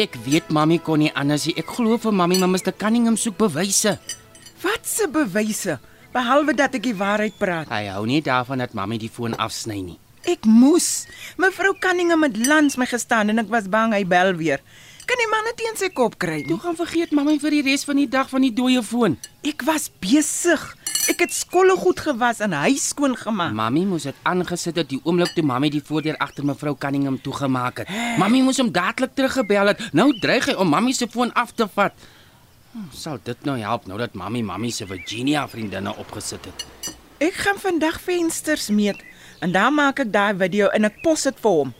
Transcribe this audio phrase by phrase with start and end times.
[0.00, 1.54] ek weet mami kon nie anders nie.
[1.60, 3.96] Ek glo vir mami, maar Mr Cunningham soek bewyse.
[4.62, 5.78] Wat se bewyse
[6.14, 7.68] behalwe dat ek die waarheid praat?
[7.70, 9.98] Hy hou nie daarvan dat mami die foon afsny nie.
[10.28, 11.06] Ek moes.
[11.40, 14.60] Mevrou Cunningham het langs my gestaan en ek was bang hy bel weer.
[15.08, 16.60] Kan die man dit teen sy kop kry Toe nie?
[16.62, 19.16] gaan vergeet mami vir die res van die dag van die dooie foon.
[19.42, 20.60] Ek was besig.
[21.08, 23.54] Ek het skolle goed gewas en huis skoon gemaak.
[23.56, 27.78] Mami moes dit aangesit het die oomblik toe mami die voordeur agter mevrou Cunningham toegemaak
[27.82, 27.88] het.
[28.20, 29.80] Mami moes hom dadelik teruggebel het.
[29.96, 31.94] Nou dreig hy om mami se foon af te vat.
[32.72, 36.66] Hm, Sal dit nou help nou dat mami mami se Virginia vriendinne opgesit het?
[37.20, 39.00] Ek gaan vandag vensters meet
[39.40, 41.72] en dan maak ek daai video en ek pos dit vir hom.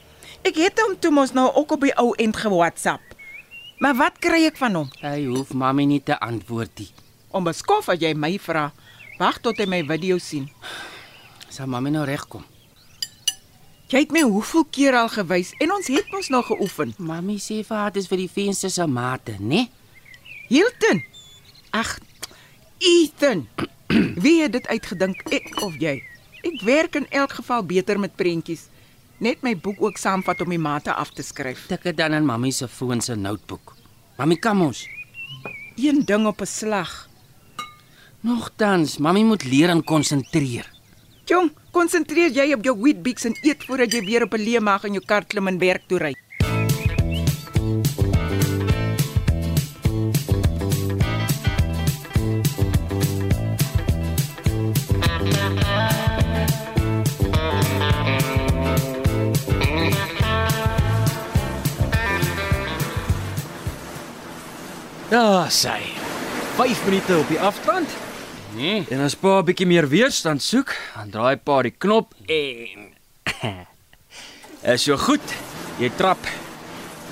[0.42, 3.02] Ek het hom toe mos nou ook op die ou end ge-WhatsApp.
[3.80, 4.90] Maar wat kry ek van hom?
[5.00, 6.88] Hy hoef mami nie te antwoord nie.
[7.30, 8.70] Om beskof as jy my vra.
[9.20, 10.46] Wag tot hy my video sien.
[11.52, 12.40] Sal mami nou regkom?
[13.92, 16.94] Jy het my hoeveel keer al gewys en ons het mos nog geoefen.
[16.96, 19.66] Mami sê vir haar dis vir die vensters se mate, né?
[20.48, 21.02] Hilton.
[21.76, 21.98] Ag,
[22.80, 23.44] Ethan.
[24.24, 25.98] Wie het dit uitgedink, ek of jy?
[26.40, 28.70] Ek werk in elk geval beter met prentjies.
[29.20, 31.66] Net my boek ook saamvat om die mate af te skryf.
[31.68, 33.76] Tik dit dan in mami se foon se notebook.
[34.16, 34.86] Mami kom ons.
[35.76, 37.09] Een ding op 'n slag.
[38.20, 40.66] Nogtans, mami moet leer en konsentreer.
[41.24, 44.84] Jong, konsentreer jy op jou Weet-Bix en eet voordat jy weer op 'n leë maag
[44.84, 46.14] in jou kar klim en werk toe ry.
[65.08, 65.80] Daar sy.
[66.56, 68.09] 5 minute op die afstand.
[68.56, 68.84] Nee.
[68.90, 72.94] En as pa 'n bietjie meer weerstand soek, dan draai pa die knop en
[74.74, 75.22] Is so goed.
[75.78, 76.18] Jy trap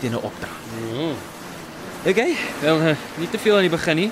[0.00, 0.50] teen 'n opdra.
[0.92, 1.12] Ja.
[2.10, 4.10] Okay, wel eh, nie te veel aan die begin nie.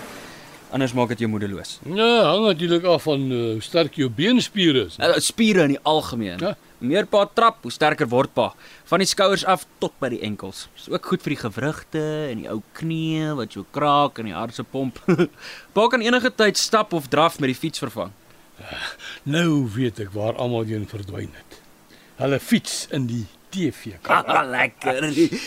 [0.70, 1.78] Anders maak dit jou moedeloos.
[1.94, 4.96] Ja, hang natuurlik af van uh, hoe sterk jou beenspiere is.
[4.98, 6.38] Uh, spiere in die algemeen.
[6.38, 6.56] Ja.
[6.78, 8.50] Hoe meer pa trap, hoe sterker word pa.
[8.90, 10.66] Van die skouers af tot by die enkels.
[10.76, 14.36] Dis ook goed vir die gewrigte en die ou knie wat jou kraak en die
[14.36, 15.00] hart se pomp.
[15.76, 18.12] pa kan enige tyd stap of draf met die fiets vervang.
[19.24, 21.62] Nou weet ek waar almal heen verdwyn het.
[22.20, 23.96] Hulle fiets in die TV.
[24.08, 25.06] Ah, lekker.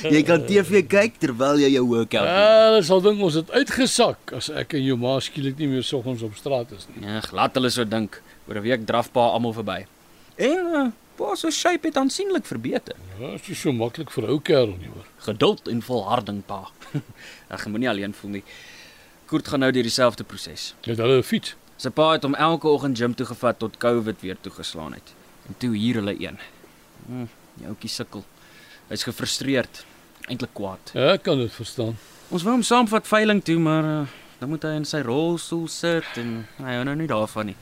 [0.09, 2.40] Jy kan TV kyk terwyl jy jou workout doen.
[2.41, 5.85] Ja, hulle sal dink ons het uitgesak as ek en jou ma skielik nie meer
[5.85, 7.06] soggens op straat is nie.
[7.06, 8.22] Ja, glad hulle so dink.
[8.50, 9.84] Oor 'n week draf pa almal verby.
[10.40, 10.88] En uh,
[11.19, 12.96] pa se shape het aansienlik verbeter.
[13.19, 15.07] Ja, dit is so maklik vir ou kerel nie hoor.
[15.28, 16.62] Geduld en volharding pa.
[17.52, 18.44] Jy moenie alleen voel nie.
[19.29, 20.74] Koert gaan nou deur dieselfde proses.
[20.88, 21.56] Het hulle 'n fiets?
[21.79, 25.13] Sy pa het hom elke oggend gym toe gevat tot COVID weer toegeslaan het.
[25.47, 26.40] En toe hier hulle een.
[27.06, 28.25] Hm, die ouetjie sukkel.
[28.90, 29.85] Hy's gefrustreerd,
[30.28, 30.91] eintlik kwaad.
[30.94, 31.96] Ja, ek kan dit verstaan.
[32.29, 34.08] Ons wou hom saamvat veiling toe, maar uh,
[34.40, 37.56] dan moet hy in sy rolstoel sit en hy hou nou nie daarvan nie.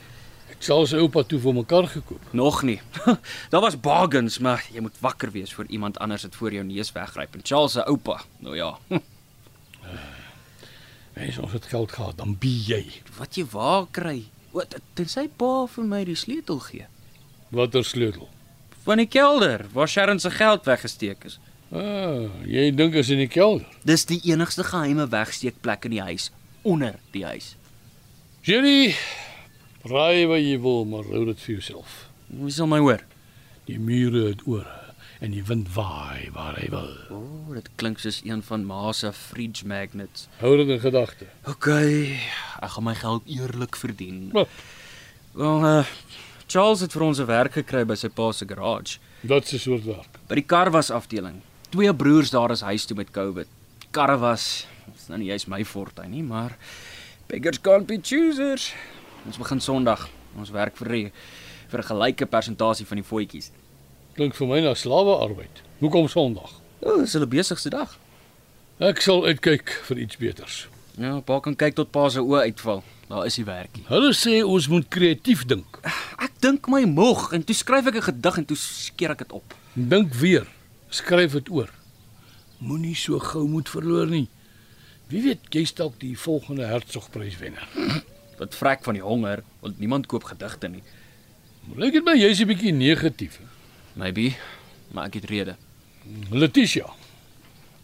[0.50, 2.32] Ek sal sy oupa toe vir mekaar gekoop.
[2.32, 2.80] Nog nie.
[3.52, 6.92] Daar was bargains, maar jy moet wakker wees voor iemand anders dit voor jou neus
[6.92, 7.34] weggryp.
[7.34, 8.72] En Charles se oupa, nou ja,
[11.18, 12.84] Mens ons het geld gehad, dan bi jy.
[13.18, 14.20] wat jy waar kry.
[14.54, 16.86] Wat tensy pa vir my die sleutel gee
[17.50, 18.28] Watter sleutel?
[18.88, 21.34] van die kelder waar Sharon se geld weggesteek is.
[21.70, 23.66] Ah, jy dink is in die kelder.
[23.84, 26.30] Dis die enigste geheime wegsteekplek in die huis,
[26.64, 27.50] onder die huis.
[28.46, 28.94] Jerry,
[29.90, 32.08] raai wat jy wil, maar hou dit vir jouself.
[32.28, 33.02] Wie sal my hoor?
[33.68, 34.88] Die mure het ore
[35.20, 36.92] en die wind waai waar hy wil.
[37.10, 40.28] O, oh, dit klink soos een van ma se fridge magnets.
[40.38, 41.26] Hou dit in gedagte.
[41.50, 44.28] OK, ek gaan my geld eerlik verdien.
[45.34, 45.82] Wel, uh,
[46.46, 48.98] Charles het vir ons 'n werk gekry by sy pa se garage.
[49.22, 50.18] wat se soort werk?
[50.28, 51.42] By die karwas afdeling.
[51.70, 53.46] Twee broers daar is huis toe met COVID.
[53.78, 54.66] Die karre was
[54.96, 56.56] is nou nie juist my fortuin nie, maar
[57.28, 58.72] beggars can't be choosers.
[59.26, 60.08] Ons begin Sondag.
[60.38, 61.12] Ons werk vir die,
[61.68, 63.50] vir 'n gelyke persentasie van die voetjies.
[64.14, 65.62] Klink vir my na slawearbeid.
[65.80, 66.50] Hoekom Sondag?
[66.80, 67.98] O, oh, dis hulle besigste dag.
[68.78, 70.68] Ek sal uitkyk vir iets beters.
[70.98, 72.82] Ja, pa kan kyk tot pa se oë uitval.
[73.08, 73.84] Daar is die werkie.
[73.88, 75.78] Hulle sê ons moet kreatief dink.
[76.18, 79.32] Ek dink my moeg en toe skryf ek 'n gedig en toe skeer ek dit
[79.32, 79.54] op.
[79.74, 80.46] Dink weer.
[80.90, 81.70] Skryf dit oor.
[82.58, 84.28] Moenie so gou moet verloor nie.
[85.08, 87.68] Wie weet, jy's dalk die volgende Hertzogpryswenner.
[88.38, 90.82] Wat vrek van die honger, want niemand koop gedigte nie.
[91.76, 93.40] Lyk dit my jy's 'n bietjie negatief.
[93.94, 94.34] Maybe,
[94.92, 95.56] maar ek het rede.
[96.30, 96.86] Letitia,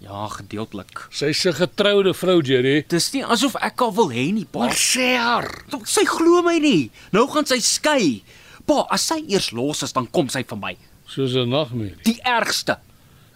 [0.00, 1.06] Ja, gedeeltelik.
[1.10, 2.84] sy's 'n getroude vrou, Jerry.
[2.88, 4.58] Dis nie asof ek haar wil hê nie, pa.
[4.58, 5.64] Maar sê haar.
[5.84, 6.90] sy glo my nie.
[7.12, 8.22] Nou gaan sy skei.
[8.66, 10.76] Pa, as sy eers los is, dan kom sy vir my.
[11.06, 12.02] Soos 'n nagmerrie.
[12.04, 12.78] Die ergste.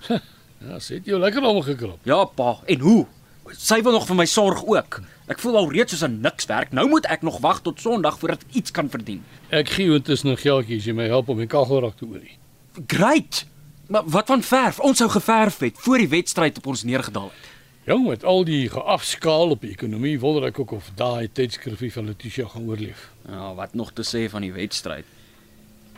[0.61, 1.99] Ja, sy het jou lekker omgekrap.
[2.05, 2.59] Ja, pa.
[2.67, 3.07] En hoe?
[3.53, 5.01] Sy wil nog vir my sorg ook.
[5.29, 6.73] Ek voel al reeds soos 'n niks werk.
[6.73, 9.23] Nou moet ek nog wag tot Sondag voordat ek iets kan verdien.
[9.51, 12.39] Ek gee jou intussen 'n geldjie as jy my help om die kagelrak te olie.
[12.87, 13.47] Great.
[13.89, 14.81] Maar wat van verf?
[14.81, 17.49] Ons sou geverf het voor die wedstryd op ons neergedaal het.
[17.85, 22.05] Jong, met al die geafskaal op die ekonomie, wonder ek ook of daai tydskrifie van
[22.05, 23.11] Letitia gaan oorleef.
[23.29, 25.05] Ja, wat nog te sê van die wedstryd?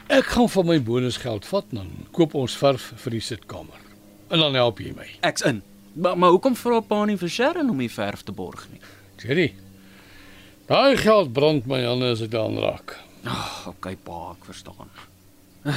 [0.07, 3.79] Ek gaan van my bonusgeld vat dan koop ons verf vir die sitkamer.
[4.29, 5.07] En dan help jy my.
[5.21, 5.63] Ek's in.
[5.93, 8.81] Maar, maar hoekom vra pa nie vir Sharon om die verf te borg nie?
[9.21, 9.51] Jerry.
[10.71, 12.95] Daai geld brand my hande as ek daaraan raak.
[13.25, 14.89] Ag, oh, okay pa, ek verstaan.
[15.67, 15.77] Uh,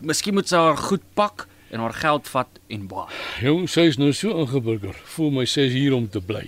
[0.00, 3.18] Miskien moet sy haar goed pak en haar geld vat en baie.
[3.44, 4.96] Jong, sy is nou so ingeburger.
[5.16, 6.46] Voel my sy is hier om te bly.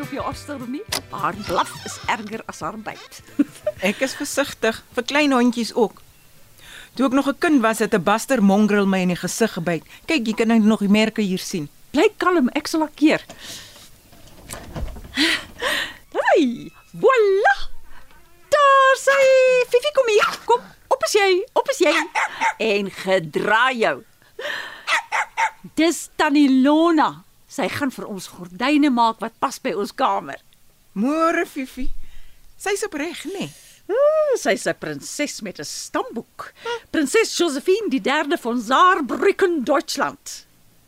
[0.00, 0.82] Hondjie op jou afstil nie.
[1.10, 3.20] Haar blaf is erger as haar byt.
[3.90, 6.00] Ek is versigtig vir klein hondjies ook.
[6.96, 9.84] Toe ek nog 'n kind was, het 'n Buster mongrel my in die gesig gebyt.
[10.06, 11.68] Kyk, jy kan nou nog die merke hier sien.
[11.92, 13.24] Bly kalm, ek sal haar keer.
[16.10, 17.54] Hey, voilà.
[18.48, 19.22] Daar sy.
[19.70, 20.38] Fifi kom hier.
[20.44, 21.94] Kom, op is jy, op is jy.
[22.58, 24.04] En gedraai jou.
[25.74, 27.24] Dis Tannie Lona.
[27.50, 30.38] Sy gaan vir ons gordyne maak wat pas by ons kamer.
[30.94, 31.88] Môre Fifi.
[32.60, 33.24] Sy's opreg?
[33.26, 33.50] Nee.
[33.90, 36.52] Ooh, sy's 'n prinses met 'n stamboek.
[36.92, 40.46] Prinses Josephine die derde van Saarbrücken, Deutschland.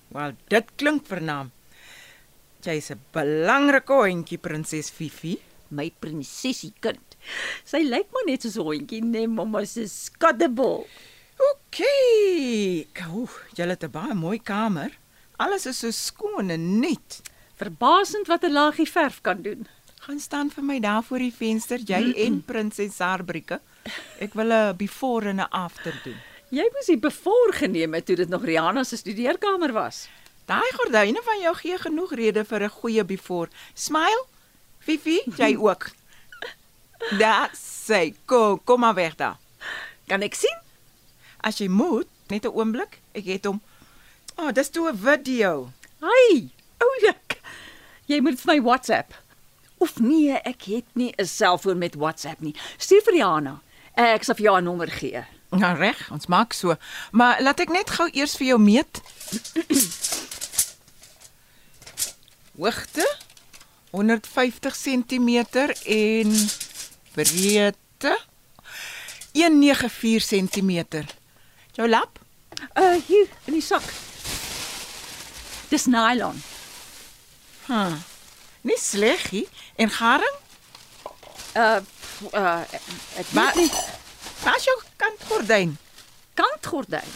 [0.09, 1.51] Wel, dit klink vernaam.
[2.63, 5.41] Jy's 'n belangrike hondjie, prinses Fifi.
[5.71, 7.17] My prinsessie kind.
[7.65, 10.87] Sy lyk maar net soos 'n hondjie, nee, mamma se skaddebol.
[11.51, 11.79] OK.
[12.93, 13.27] Kou,
[13.57, 15.02] jy het 'n baie mooi kamer.
[15.43, 17.21] Alles is so skoon en nuut.
[17.59, 19.67] Verbasend wat 'n laagie verf kan doen.
[20.07, 23.61] Gaan staan vir my daar voor die venster, jy en prinses Saarbrücken.
[24.19, 26.17] Ek wil 'n before en 'n after doen.
[26.51, 30.09] Jy moes die bevoor geneem het toe dit nog Rihanna se studeerkamer was.
[30.47, 33.49] Daai gordyne van jou gee genoeg rede vir 'n goeie before.
[33.75, 34.25] Smile.
[34.79, 35.91] Fifi, jy ook.
[37.19, 39.39] Daar sê, kom, kom maar weg daar.
[40.07, 40.59] Kan ek sien?
[41.41, 43.61] As jy moet, net 'n oomblik, ek het hom.
[44.37, 45.73] O, oh, dis toe 'n video.
[46.01, 47.41] Ai, oulik.
[48.07, 49.15] Jy moet vir my WhatsApp.
[49.79, 52.55] Of nee, ek het nie 'n selfoon met WhatsApp nie.
[52.77, 53.61] Stuur vir Rihanna.
[53.95, 55.25] Ek sal vir jou 'n nommer gee.
[55.51, 56.77] Nou reg, ons maak so.
[57.11, 59.01] Maar laat ek net gou eers vir jou meet.
[62.57, 63.17] Hoogte
[63.91, 65.29] 150 cm
[65.85, 66.33] en
[67.13, 68.19] breedte
[69.33, 71.05] 194 cm.
[71.73, 72.19] Jou lap?
[72.75, 73.85] Uh hier in die sak.
[75.73, 76.37] Dis nylon.
[77.67, 77.95] Hm.
[78.69, 79.47] Nie sleg nie.
[79.81, 80.37] En garing?
[81.57, 81.81] Uh
[82.33, 82.61] uh
[83.33, 83.71] Maar- nie
[84.43, 85.77] Pas jou kantgordyn.
[86.35, 87.09] kantgordyn.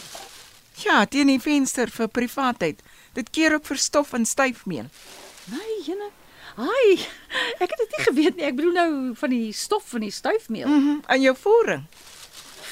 [0.73, 2.81] Ja, teen die venster vir privaatheid.
[3.13, 4.89] Dit keer ook vir stof en styfmeel.
[5.51, 6.09] Nee, jene.
[6.57, 6.97] Ai,
[7.59, 8.45] ek het dit nie geweet nie.
[8.45, 10.67] Ek bedoel nou van die stof van die stuifmeel.
[10.67, 10.87] Mhm.
[10.87, 11.83] Mm en jou voering.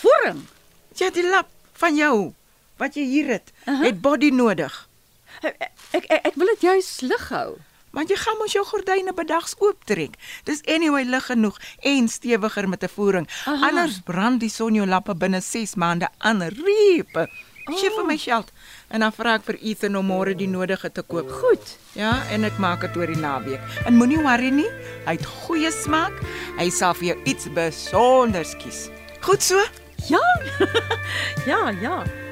[0.01, 0.47] Vorm.
[0.95, 2.33] Ja, die lap van jou
[2.77, 3.73] wat jy hier het, uh.
[3.73, 3.83] -huh.
[3.85, 4.87] het body nodig.
[5.41, 7.57] Ek ek, ek, wil dit juis lig hou.
[7.95, 10.17] Want jy gaan mos jou gordyne bedags ooptrek.
[10.43, 13.27] Dis anyway lig genoeg en stewiger met 'n voering.
[13.45, 13.69] Aha.
[13.69, 17.29] Anders brand die son jou lappe binne 6 maande aan riepe.
[17.65, 18.51] Gee vir my geld
[18.93, 21.31] en dan vra ek vir Ethan om môre die nodige te koop.
[21.31, 21.77] Goed.
[21.97, 23.61] Ja, en ek maak dit oor die naweek.
[23.85, 24.69] En moenie worry nie,
[25.07, 26.13] hy het goeie smaak.
[26.59, 28.89] Hy sal vir jou iets besonders kies.
[29.21, 29.57] Goed so?
[30.09, 30.21] Ja.
[31.51, 32.24] ja, ja.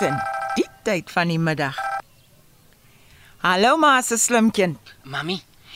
[0.00, 0.16] Ethan,
[0.56, 1.76] die tyd van die middag.
[3.44, 4.78] Hallo ma se slim kind.
[5.04, 5.34] Mami,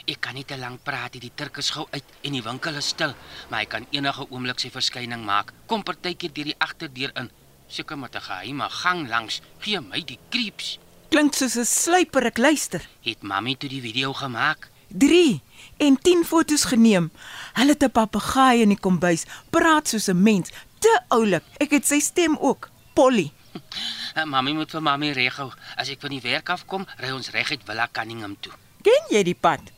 [0.09, 1.27] ek kan nie te lank praat nie.
[1.27, 3.13] Die Turk is gou uit en die winkel is stil,
[3.51, 5.53] maar hy kan enige oomblik sy verskyning maak.
[5.69, 7.29] Kom partykeer deur die agterdeur in.
[7.69, 9.43] Seker met 'n geheime gang langs.
[9.61, 10.79] Gee my die creeps.
[11.11, 12.81] Klink soos 'n sluiper, ek luister.
[13.03, 14.71] Het mami toe die video gemaak?
[14.89, 15.43] 3
[15.77, 17.11] en 10 fotos geneem.
[17.53, 21.45] Hulle het 'n papegaai in die kombuis, praat soos 'n mens, te oulik.
[21.61, 22.71] Ek het sy stem ook.
[22.95, 23.33] Polly.
[24.15, 25.49] Uh, mami moet vir mami reghou.
[25.77, 28.53] As ek van die werk afkom, ry ons reguit Villa Cunningham toe.
[28.87, 29.73] Ken jy die pad?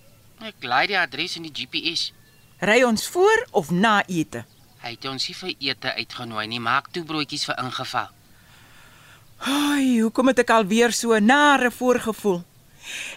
[0.44, 2.10] Ek laai die adres in die GPS.
[2.60, 4.44] Ry ons voor of na ete?
[4.82, 6.60] Hy het ons nie vir ete uitgenooi nie.
[6.60, 8.12] Maak toe broodjies vir ingeval.
[9.46, 12.44] Ai, hoekom het ek alweer so 'n nare voorgevoel?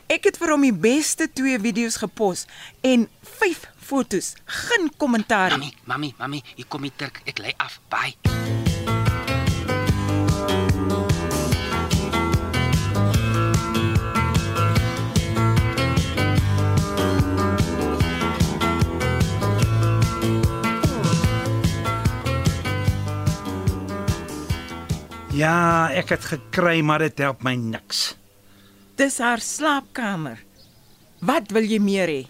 [0.08, 2.46] Ek het vir hom die beste twee video's gepos
[2.82, 4.34] en 5 fotos.
[4.46, 5.74] Geen kommentaar nie.
[5.86, 7.22] Mami, mami, mami, hier kom die Turk.
[7.26, 7.80] Ek lei af.
[7.90, 8.59] Bye.
[25.40, 28.18] Ja, ek het gekry, maar dit help my niks.
[29.00, 30.42] Dis haar slaapkamer.
[31.24, 32.22] Wat wil jy meer hê?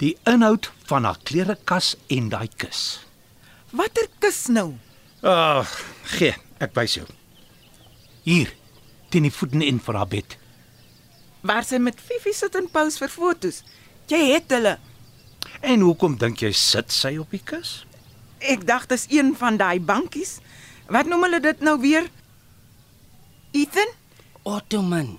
[0.00, 3.02] Die inhoud van haar klerekas en daai kus.
[3.76, 4.70] Watter kus nou?
[5.20, 5.74] Ag, oh,
[6.14, 7.04] gee, ek wys jou.
[8.24, 8.54] Hier,
[9.12, 10.36] teen die voeten in vir haar bed.
[11.44, 13.60] Waar sy met Fifi sit en pose vir fotos.
[14.08, 14.78] Jy het hulle.
[15.60, 17.82] En hoekom dink jy sit sy op die kus?
[18.40, 20.38] Ek dacht dis een van daai bankies.
[20.88, 22.08] Wat noem hulle dit nou weer?
[23.52, 23.90] Ethan?
[24.42, 25.18] Ottoman.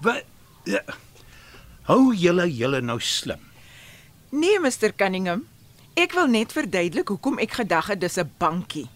[0.00, 0.24] Wat?
[0.64, 0.82] Ja.
[1.88, 3.40] Hou julle julle nou slim.
[4.30, 5.46] Nee, Mr Cunningham.
[5.98, 8.88] Ek wil net verduidelik hoekom ek gedag het dis 'n bankie.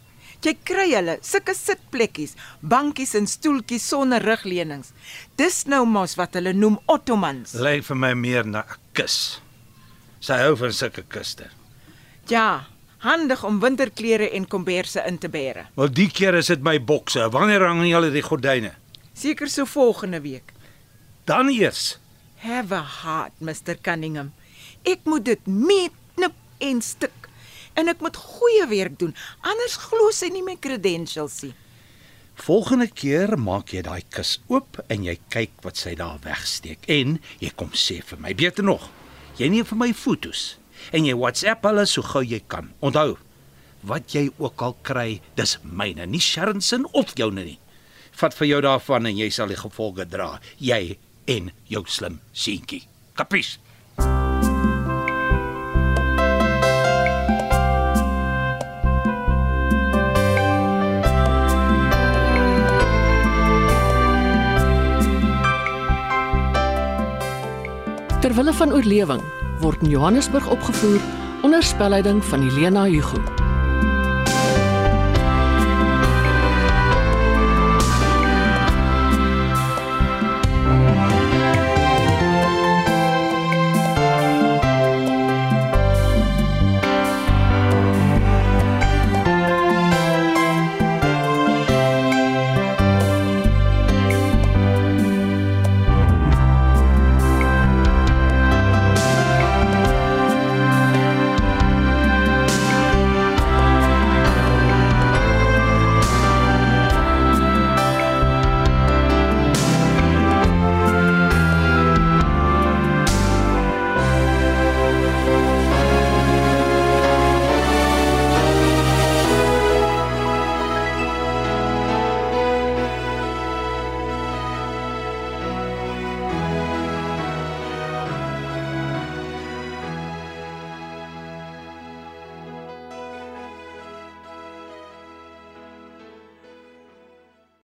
[0.44, 4.92] Jy kry hulle, sulke sitplekkies, bankies en stoeltjies sonder rugleunings.
[5.36, 7.54] Dis nou mos wat hulle noem ottomans.
[7.54, 9.40] Lyk vir my meer na 'n kus.
[10.20, 11.50] Sy hou van sulke kuste.
[12.28, 12.66] Ja,
[13.06, 15.68] handig om winterklere en komberse in te bære.
[15.78, 17.28] Wel die keer is dit my bokse.
[17.34, 18.72] Wanneer hang julle die gordyne?
[19.16, 20.52] Seker so volgende week.
[21.24, 21.98] Dan eers.
[22.42, 24.32] Have a heart, Mr Cunningham.
[24.86, 27.30] Ek moet dit meet, knip en stik.
[27.76, 31.54] En ek moet goeie werk doen, anders glo sy nie my credentials nie.
[32.36, 37.16] Volgende keer maak jy daai kus oop en jy kyk wat sy daar wegsteek en
[37.40, 38.90] jy kom sê vir my beter nog.
[39.40, 40.56] Jy neem vir my fotos
[40.92, 42.72] en jy WhatsApp hulle so gou jy kan.
[42.84, 43.16] Onthou,
[43.86, 47.58] wat jy ook al kry, dis myne, nie Sharon se of joune nie.
[48.16, 50.96] Vat vir jou daarvan en jy sal die gevolge dra, jy
[51.28, 52.86] en jou slim seentjie.
[53.16, 53.58] Kapies?
[68.26, 69.22] Terwille van oorlewing
[69.60, 71.00] word in Johannesburg opgevoer
[71.42, 73.45] onder spelleiding van Helena Hugo.